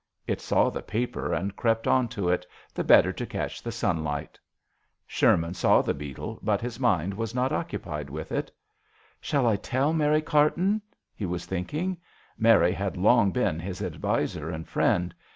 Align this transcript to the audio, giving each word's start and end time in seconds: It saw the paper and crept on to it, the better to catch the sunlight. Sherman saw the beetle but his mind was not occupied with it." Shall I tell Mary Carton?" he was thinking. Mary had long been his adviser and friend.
It 0.25 0.41
saw 0.41 0.71
the 0.71 0.81
paper 0.81 1.31
and 1.31 1.55
crept 1.55 1.85
on 1.87 2.07
to 2.07 2.27
it, 2.29 2.43
the 2.73 2.83
better 2.83 3.13
to 3.13 3.23
catch 3.27 3.61
the 3.61 3.71
sunlight. 3.71 4.39
Sherman 5.05 5.53
saw 5.53 5.83
the 5.83 5.93
beetle 5.93 6.39
but 6.41 6.59
his 6.59 6.79
mind 6.79 7.13
was 7.13 7.35
not 7.35 7.51
occupied 7.51 8.09
with 8.09 8.31
it." 8.31 8.51
Shall 9.21 9.45
I 9.45 9.57
tell 9.57 9.93
Mary 9.93 10.23
Carton?" 10.23 10.81
he 11.15 11.27
was 11.27 11.45
thinking. 11.45 11.97
Mary 12.35 12.71
had 12.71 12.97
long 12.97 13.29
been 13.31 13.59
his 13.59 13.79
adviser 13.83 14.49
and 14.49 14.67
friend. 14.67 15.13